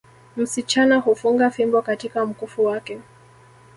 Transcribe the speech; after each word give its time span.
Msichana 0.37 0.97
hufunga 0.97 1.49
fimbo 1.51 1.81
katika 1.81 2.25
mkufu 2.25 2.65
wake 2.65 3.01